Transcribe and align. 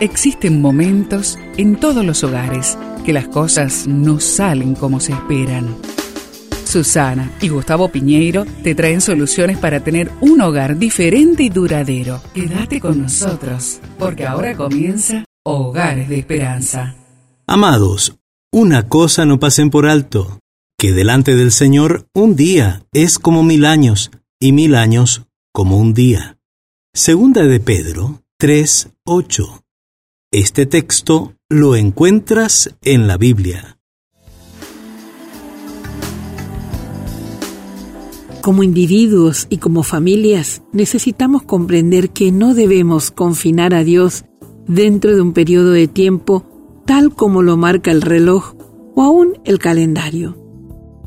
Existen 0.00 0.60
momentos 0.60 1.38
en 1.56 1.76
todos 1.76 2.04
los 2.04 2.22
hogares 2.22 2.76
que 3.06 3.14
las 3.14 3.28
cosas 3.28 3.86
no 3.86 4.20
salen 4.20 4.74
como 4.74 5.00
se 5.00 5.12
esperan. 5.12 5.74
Susana 6.66 7.32
y 7.40 7.48
Gustavo 7.48 7.88
Piñeiro 7.88 8.44
te 8.62 8.74
traen 8.74 9.00
soluciones 9.00 9.56
para 9.56 9.80
tener 9.80 10.10
un 10.20 10.42
hogar 10.42 10.76
diferente 10.76 11.44
y 11.44 11.48
duradero. 11.48 12.20
Quédate 12.34 12.78
con 12.78 13.00
nosotros, 13.00 13.80
porque 13.98 14.26
ahora 14.26 14.54
comienza 14.54 15.24
Hogares 15.44 16.10
de 16.10 16.18
Esperanza. 16.18 16.94
Amados, 17.46 18.18
una 18.52 18.88
cosa 18.88 19.24
no 19.24 19.40
pasen 19.40 19.70
por 19.70 19.86
alto, 19.86 20.40
que 20.76 20.92
delante 20.92 21.36
del 21.36 21.52
Señor 21.52 22.06
un 22.12 22.36
día 22.36 22.82
es 22.92 23.18
como 23.18 23.42
mil 23.42 23.64
años, 23.64 24.10
y 24.38 24.52
mil 24.52 24.74
años 24.74 25.22
como 25.54 25.78
un 25.78 25.94
día. 25.94 26.36
Segunda 26.92 27.44
de 27.44 27.60
Pedro 27.60 28.22
3, 28.38 28.90
8. 29.06 29.65
Este 30.38 30.66
texto 30.66 31.32
lo 31.48 31.76
encuentras 31.76 32.76
en 32.82 33.06
la 33.06 33.16
Biblia. 33.16 33.78
Como 38.42 38.62
individuos 38.62 39.46
y 39.48 39.56
como 39.56 39.82
familias 39.82 40.60
necesitamos 40.74 41.42
comprender 41.42 42.10
que 42.10 42.32
no 42.32 42.52
debemos 42.52 43.10
confinar 43.10 43.72
a 43.72 43.82
Dios 43.82 44.26
dentro 44.68 45.14
de 45.14 45.22
un 45.22 45.32
periodo 45.32 45.70
de 45.70 45.88
tiempo 45.88 46.82
tal 46.84 47.14
como 47.14 47.40
lo 47.40 47.56
marca 47.56 47.90
el 47.90 48.02
reloj 48.02 48.56
o 48.94 49.04
aún 49.04 49.38
el 49.46 49.58
calendario. 49.58 50.36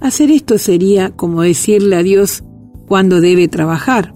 Hacer 0.00 0.30
esto 0.30 0.56
sería 0.56 1.10
como 1.10 1.42
decirle 1.42 1.96
a 1.96 2.04
Dios 2.04 2.44
cuándo 2.86 3.20
debe 3.20 3.48
trabajar. 3.48 4.14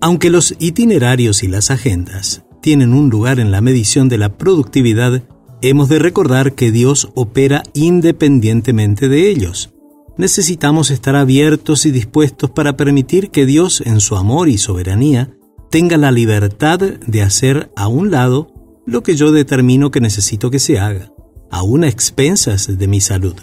Aunque 0.00 0.30
los 0.30 0.54
itinerarios 0.60 1.42
y 1.42 1.48
las 1.48 1.72
agendas 1.72 2.44
tienen 2.60 2.92
un 2.92 3.10
lugar 3.10 3.40
en 3.40 3.50
la 3.50 3.60
medición 3.60 4.08
de 4.08 4.18
la 4.18 4.36
productividad, 4.36 5.22
hemos 5.62 5.88
de 5.88 5.98
recordar 5.98 6.54
que 6.54 6.70
Dios 6.70 7.10
opera 7.14 7.62
independientemente 7.74 9.08
de 9.08 9.30
ellos. 9.30 9.70
Necesitamos 10.16 10.90
estar 10.90 11.16
abiertos 11.16 11.86
y 11.86 11.90
dispuestos 11.90 12.50
para 12.50 12.76
permitir 12.76 13.30
que 13.30 13.46
Dios, 13.46 13.82
en 13.84 14.00
su 14.00 14.16
amor 14.16 14.48
y 14.48 14.58
soberanía, 14.58 15.30
tenga 15.70 15.96
la 15.96 16.10
libertad 16.10 16.78
de 16.78 17.22
hacer 17.22 17.70
a 17.76 17.88
un 17.88 18.10
lado 18.10 18.52
lo 18.86 19.02
que 19.02 19.14
yo 19.14 19.32
determino 19.32 19.90
que 19.90 20.00
necesito 20.00 20.50
que 20.50 20.58
se 20.58 20.78
haga, 20.78 21.12
aún 21.50 21.84
a 21.84 21.88
expensas 21.88 22.78
de 22.78 22.88
mi 22.88 23.00
salud. 23.00 23.34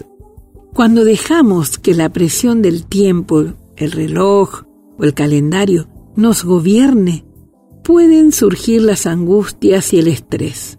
Cuando 0.74 1.06
dejamos 1.06 1.78
que 1.78 1.94
la 1.96 2.10
presión 2.10 2.62
del 2.62 2.86
tiempo, 2.86 3.46
el 3.78 3.92
reloj 3.92 4.64
o 4.98 5.04
el 5.04 5.14
calendario 5.14 5.88
nos 6.16 6.44
gobierne, 6.44 7.26
pueden 7.88 8.34
surgir 8.34 8.82
las 8.82 9.06
angustias 9.06 9.94
y 9.94 10.00
el 10.00 10.10
estrés, 10.10 10.78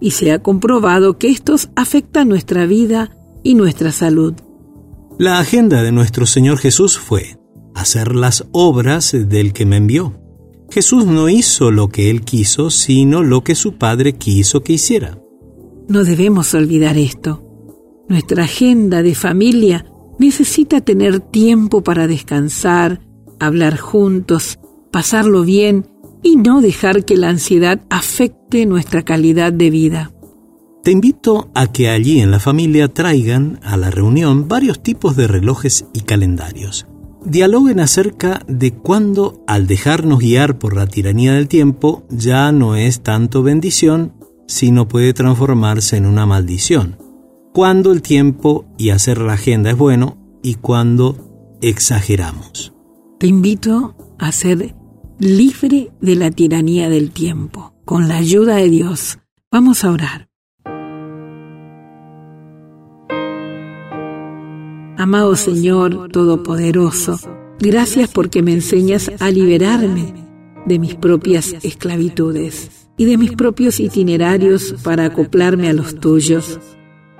y 0.00 0.12
se 0.12 0.30
ha 0.30 0.40
comprobado 0.40 1.18
que 1.18 1.28
estos 1.28 1.68
afectan 1.74 2.28
nuestra 2.28 2.64
vida 2.64 3.10
y 3.42 3.56
nuestra 3.56 3.90
salud. 3.90 4.34
La 5.18 5.40
agenda 5.40 5.82
de 5.82 5.90
nuestro 5.90 6.26
Señor 6.26 6.58
Jesús 6.58 6.96
fue 6.96 7.40
hacer 7.74 8.14
las 8.14 8.46
obras 8.52 9.16
del 9.28 9.52
que 9.52 9.66
me 9.66 9.78
envió. 9.78 10.14
Jesús 10.70 11.06
no 11.06 11.28
hizo 11.28 11.72
lo 11.72 11.88
que 11.88 12.08
él 12.08 12.20
quiso, 12.20 12.70
sino 12.70 13.24
lo 13.24 13.42
que 13.42 13.56
su 13.56 13.76
Padre 13.76 14.12
quiso 14.12 14.62
que 14.62 14.74
hiciera. 14.74 15.18
No 15.88 16.04
debemos 16.04 16.54
olvidar 16.54 16.96
esto. 16.96 17.42
Nuestra 18.08 18.44
agenda 18.44 19.02
de 19.02 19.16
familia 19.16 19.86
necesita 20.20 20.80
tener 20.80 21.18
tiempo 21.18 21.82
para 21.82 22.06
descansar, 22.06 23.00
hablar 23.40 23.76
juntos, 23.76 24.60
pasarlo 24.92 25.42
bien 25.42 25.92
y 26.24 26.36
no 26.36 26.60
dejar 26.62 27.04
que 27.04 27.16
la 27.16 27.28
ansiedad 27.28 27.82
afecte 27.90 28.66
nuestra 28.66 29.02
calidad 29.02 29.52
de 29.52 29.70
vida. 29.70 30.10
Te 30.82 30.90
invito 30.90 31.50
a 31.54 31.68
que 31.68 31.88
allí 31.88 32.20
en 32.20 32.30
la 32.30 32.40
familia 32.40 32.88
traigan 32.88 33.60
a 33.62 33.76
la 33.76 33.90
reunión 33.90 34.48
varios 34.48 34.82
tipos 34.82 35.16
de 35.16 35.28
relojes 35.28 35.86
y 35.92 36.00
calendarios. 36.00 36.86
Dialoguen 37.24 37.80
acerca 37.80 38.42
de 38.48 38.72
cuándo, 38.72 39.42
al 39.46 39.66
dejarnos 39.66 40.18
guiar 40.18 40.58
por 40.58 40.74
la 40.74 40.86
tiranía 40.86 41.34
del 41.34 41.48
tiempo, 41.48 42.04
ya 42.10 42.52
no 42.52 42.76
es 42.76 43.02
tanto 43.02 43.42
bendición, 43.42 44.12
sino 44.46 44.88
puede 44.88 45.14
transformarse 45.14 45.96
en 45.96 46.06
una 46.06 46.26
maldición. 46.26 46.98
Cuando 47.54 47.92
el 47.92 48.02
tiempo 48.02 48.66
y 48.76 48.90
hacer 48.90 49.18
la 49.18 49.34
agenda 49.34 49.70
es 49.70 49.78
bueno 49.78 50.18
y 50.42 50.56
cuando 50.56 51.56
exageramos. 51.62 52.74
Te 53.18 53.26
invito 53.26 53.96
a 54.18 54.32
ser 54.32 54.74
libre 55.18 55.92
de 56.00 56.16
la 56.16 56.30
tiranía 56.30 56.88
del 56.88 57.10
tiempo. 57.10 57.74
Con 57.84 58.08
la 58.08 58.16
ayuda 58.16 58.56
de 58.56 58.68
Dios, 58.68 59.18
vamos 59.50 59.84
a 59.84 59.90
orar. 59.92 60.28
Amado 64.96 65.36
Señor 65.36 66.08
Todopoderoso, 66.10 67.18
gracias 67.58 68.10
porque 68.10 68.42
me 68.42 68.52
enseñas 68.52 69.10
a 69.20 69.30
liberarme 69.30 70.14
de 70.66 70.78
mis 70.78 70.94
propias 70.94 71.54
esclavitudes 71.62 72.88
y 72.96 73.04
de 73.04 73.18
mis 73.18 73.32
propios 73.32 73.80
itinerarios 73.80 74.76
para 74.82 75.06
acoplarme 75.06 75.68
a 75.68 75.74
los 75.74 75.96
tuyos. 75.96 76.58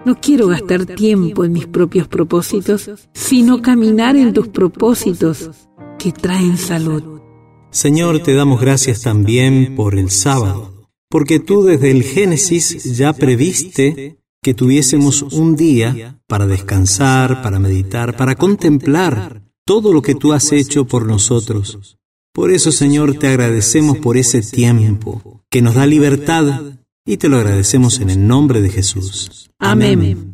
No 0.05 0.21
quiero 0.21 0.49
gastar 0.49 0.87
tiempo 0.87 1.45
en 1.45 1.53
mis 1.53 1.67
propios 1.67 2.09
propósitos, 2.09 2.91
sino 3.13 3.61
caminar 3.61 4.17
en 4.17 4.33
tus 4.33 4.49
propósitos 4.49 5.51
que 5.99 6.13
traen 6.13 6.57
salud. 6.57 7.24
Señor, 7.75 8.21
te 8.21 8.35
damos 8.35 8.61
gracias 8.61 9.03
también 9.03 9.75
por 9.75 9.99
el 9.99 10.09
sábado, 10.09 10.89
porque 11.11 11.41
tú 11.41 11.65
desde 11.65 11.91
el 11.91 12.05
Génesis 12.05 12.97
ya 12.97 13.13
previste 13.13 14.17
que 14.41 14.55
tuviésemos 14.55 15.23
un 15.23 15.57
día 15.57 16.21
para 16.29 16.47
descansar, 16.47 17.43
para 17.43 17.59
meditar, 17.59 18.17
para 18.17 18.37
contemplar 18.37 19.43
todo 19.67 19.93
lo 19.93 20.03
que 20.03 20.15
tú 20.15 20.33
has 20.33 20.53
hecho 20.53 20.87
por 20.87 21.05
nosotros. 21.05 21.99
Por 22.33 22.53
eso, 22.53 22.71
Señor, 22.71 23.19
te 23.19 23.27
agradecemos 23.27 23.99
por 23.99 24.17
ese 24.17 24.41
tiempo 24.41 25.43
que 25.51 25.61
nos 25.61 25.75
da 25.75 25.85
libertad 25.85 26.79
y 27.05 27.17
te 27.17 27.29
lo 27.29 27.39
agradecemos 27.39 27.99
en 27.99 28.11
el 28.11 28.25
nombre 28.25 28.63
de 28.63 28.71
Jesús. 28.71 29.51
Amén. 29.59 30.34